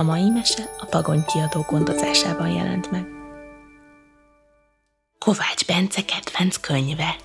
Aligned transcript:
A 0.00 0.02
mai 0.02 0.28
mese 0.28 0.62
a 0.78 0.84
Pagony 0.84 1.24
kiadó 1.24 1.66
gondozásában 1.68 2.48
jelent 2.48 2.90
meg. 2.90 3.06
Kovács 5.18 5.66
Bence 5.66 6.04
kedvenc 6.04 6.56
könyve 6.56 7.16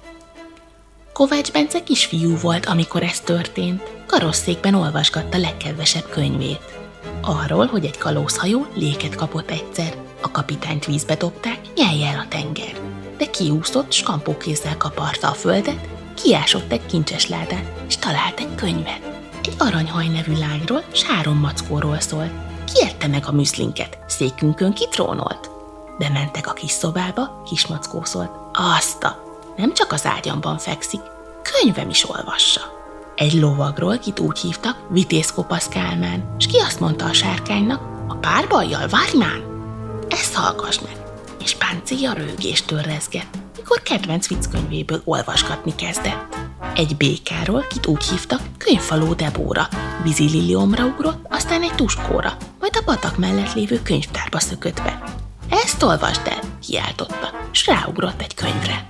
Kovács 1.13 1.51
Bence 1.51 1.83
kisfiú 1.83 2.37
volt, 2.37 2.65
amikor 2.65 3.03
ez 3.03 3.19
történt. 3.19 3.83
Karosszékben 4.05 4.73
olvasgatta 4.73 5.37
legkedvesebb 5.37 6.09
könyvét. 6.09 6.79
Arról, 7.21 7.65
hogy 7.65 7.85
egy 7.85 7.97
kalózhajó 7.97 8.65
léket 8.73 9.15
kapott 9.15 9.49
egyszer. 9.49 9.97
A 10.21 10.31
kapitányt 10.31 10.85
vízbe 10.85 11.15
dobták, 11.15 11.59
nyelje 11.75 12.07
el 12.07 12.19
a 12.19 12.27
tenger. 12.27 12.79
De 13.17 13.25
kiúszott, 13.25 13.91
skampókézzel 13.91 14.77
kaparta 14.77 15.29
a 15.29 15.33
földet, 15.33 15.87
kiásott 16.13 16.71
egy 16.71 16.85
kincses 16.85 17.27
ládát, 17.29 17.71
és 17.87 17.97
talált 17.97 18.39
egy 18.39 18.55
könyvet. 18.55 19.19
Egy 19.43 19.55
aranyhaj 19.57 20.07
nevű 20.07 20.37
lányról, 20.37 20.83
Sáron 20.91 21.37
Mackóról 21.37 21.99
szólt. 21.99 22.31
Kiette 22.73 23.07
meg 23.07 23.23
a 23.27 23.31
műszlinket, 23.31 23.97
székünkön 24.07 24.73
kitrónolt. 24.73 25.49
Bementek 25.97 26.47
a 26.47 26.53
kis 26.53 26.71
szobába, 26.71 27.41
kismackó 27.45 28.03
szólt. 28.03 28.31
Azta, 28.53 29.23
nem 29.57 29.73
csak 29.73 29.91
az 29.91 30.05
ágyamban 30.05 30.57
fekszik, 30.57 31.01
könyvem 31.41 31.89
is 31.89 32.09
olvassa. 32.09 32.61
Egy 33.15 33.33
lovagról, 33.33 33.97
kit 33.97 34.19
úgy 34.19 34.39
hívtak, 34.39 34.77
Vitéz 34.89 35.31
Kopasz 35.31 35.67
Kálmán, 35.67 36.35
és 36.37 36.45
ki 36.45 36.57
azt 36.57 36.79
mondta 36.79 37.05
a 37.05 37.13
sárkánynak, 37.13 37.81
a 38.07 38.15
párbajjal 38.15 38.87
várj 38.87 39.17
már! 39.17 39.43
Ezt 40.09 40.33
hallgass 40.33 40.79
meg! 40.79 41.03
És 41.43 41.55
páncéja 41.55 42.13
rögéstől 42.13 42.81
rezgett, 42.81 43.37
mikor 43.57 43.81
kedvenc 43.81 44.27
vicckönyvéből 44.27 45.01
olvasgatni 45.03 45.75
kezdett. 45.75 46.37
Egy 46.75 46.97
békáról, 46.97 47.65
kit 47.69 47.85
úgy 47.85 48.03
hívtak, 48.03 48.41
könyvfaló 48.57 49.13
Debóra, 49.13 49.67
vízililiomra 50.03 50.85
ugrott, 50.85 51.25
aztán 51.29 51.61
egy 51.61 51.75
tuskóra, 51.75 52.37
a 52.75 52.83
patak 52.85 53.17
mellett 53.17 53.53
lévő 53.53 53.81
könyvtárba 53.81 54.39
szökött 54.39 54.81
be. 54.81 55.03
Ezt 55.49 55.83
olvasd 55.83 56.21
el, 56.27 56.39
kiáltotta, 56.67 57.47
s 57.51 57.65
ráugrott 57.65 58.21
egy 58.21 58.33
könyvre. 58.33 58.87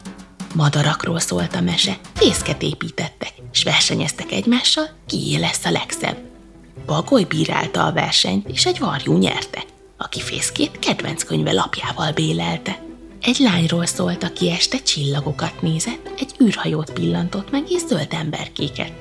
Madarakról 0.56 1.20
szólt 1.20 1.56
a 1.56 1.62
mese, 1.62 1.98
fészket 2.14 2.62
építettek, 2.62 3.34
és 3.52 3.64
versenyeztek 3.64 4.32
egymással, 4.32 4.90
kié 5.08 5.36
lesz 5.36 5.66
a 5.66 5.72
legszebb. 5.72 6.18
Bagoly 6.86 7.24
bírálta 7.24 7.86
a 7.86 7.92
versenyt, 7.92 8.48
és 8.48 8.66
egy 8.66 8.80
varjú 8.80 9.18
nyerte, 9.18 9.64
aki 9.98 10.22
fészkét 10.22 10.80
kedvenc 10.80 11.24
könyve 11.24 11.52
lapjával 11.52 12.12
bélelte. 12.12 12.84
Egy 13.22 13.38
lányról 13.40 13.86
szólt, 13.86 14.24
aki 14.24 14.52
este 14.52 14.78
csillagokat 14.78 15.62
nézett, 15.62 16.12
egy 16.18 16.36
űrhajót 16.44 16.92
pillantott 16.92 17.52
meg, 17.52 17.72
és 17.72 17.82
zöld 17.88 18.14
emberkéket. 18.14 18.92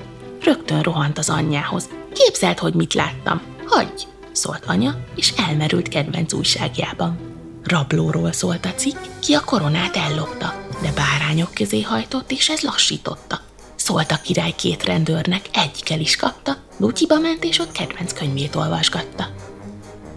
Rögtön 0.43 0.83
rohant 0.83 1.19
az 1.19 1.31
anyjához. 1.31 1.89
Képzeld, 2.12 2.59
hogy 2.59 2.75
mit 2.75 2.95
láttam. 2.95 3.41
Hagyj! 3.67 4.14
Szólt 4.35 4.65
anya, 4.67 4.97
és 5.17 5.33
elmerült 5.37 5.89
kedvenc 5.89 6.33
újságjában. 6.33 7.19
Rablóról 7.65 8.33
szólt 8.33 8.65
a 8.65 8.75
cikk, 8.75 8.97
ki 9.21 9.35
a 9.35 9.45
koronát 9.45 9.97
ellopta, 9.97 10.55
de 10.83 10.93
bárányok 10.93 11.55
közé 11.55 11.83
hajtott, 11.83 12.31
és 12.31 12.49
ez 12.49 12.61
lassította. 12.61 13.41
Szólt 13.75 14.11
a 14.11 14.21
király 14.23 14.55
két 14.57 14.85
rendőrnek, 14.85 15.49
egyikkel 15.53 16.01
is 16.01 16.17
kapta, 16.17 16.57
Lutyiba 16.77 17.19
ment, 17.19 17.45
és 17.45 17.59
ott 17.59 17.73
kedvenc 17.73 18.12
könyvét 18.12 18.55
olvasgatta. 18.55 19.27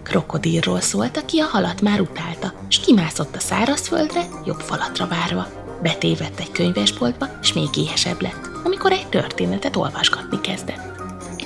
Krokodilról 0.02 0.80
szólt, 0.80 1.16
aki 1.16 1.38
a 1.38 1.46
halat 1.46 1.80
már 1.80 2.00
utálta, 2.00 2.52
s 2.68 2.80
kimászott 2.80 3.36
a 3.36 3.40
szárazföldre, 3.40 4.28
jobb 4.44 4.60
falatra 4.60 5.06
várva. 5.06 5.46
Betévett 5.82 6.40
egy 6.40 6.50
könyvesboltba, 6.50 7.26
és 7.42 7.52
még 7.52 7.76
éhesebb 7.76 8.20
lett, 8.20 8.48
amikor 8.64 8.92
egy 8.92 9.08
történetet 9.08 9.76
olvasgatni 9.76 10.40
kezdett. 10.40 10.97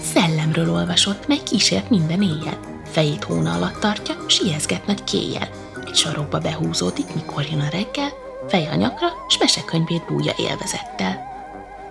Egy 0.02 0.08
szellemről 0.08 0.70
olvasott, 0.70 1.26
mely 1.26 1.42
kísért 1.42 1.90
minden 1.90 2.22
éjjel. 2.22 2.58
Fejét 2.90 3.24
hóna 3.24 3.54
alatt 3.54 3.80
tartja, 3.80 4.14
s 4.26 4.40
ijeszget 4.40 4.86
nagy 4.86 5.04
kéjjel. 5.04 5.48
Egy 5.86 5.94
sarokba 5.94 6.38
behúzódik, 6.38 7.14
mikor 7.14 7.44
jön 7.50 7.60
a 7.60 7.68
reggel, 7.68 8.12
fej 8.48 8.66
a 8.66 8.74
nyakra, 8.74 9.06
s 9.28 9.38
mesekönyvét 9.38 10.06
bújja 10.06 10.32
élvezettel. 10.36 11.22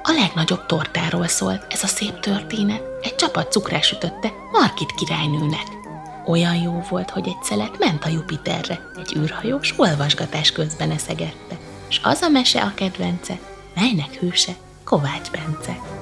A 0.04 0.12
legnagyobb 0.12 0.66
tortáról 0.66 1.28
szólt 1.28 1.66
ez 1.70 1.84
a 1.84 1.88
szép 1.88 2.20
történet. 2.20 2.82
Egy 3.02 3.16
csapat 3.16 3.52
cukrás 3.52 3.92
ütötte 3.92 4.32
Markit 4.52 4.94
királynőnek. 4.96 5.66
Olyan 6.26 6.56
jó 6.56 6.84
volt, 6.90 7.10
hogy 7.10 7.28
egy 7.28 7.44
szelet 7.44 7.80
ment 7.80 8.06
a 8.06 8.10
Jupiterre, 8.10 8.92
egy 8.98 9.16
űrhajós 9.18 9.74
olvasgatás 9.78 10.52
közben 10.52 10.92
eszegette. 10.92 11.58
S 11.88 12.00
az 12.04 12.22
a 12.22 12.30
mese 12.30 12.62
a 12.62 12.74
kedvence, 12.76 13.40
melynek 13.76 14.14
hőse 14.14 14.52
Kovács 14.84 15.32
Bence. 15.32 16.01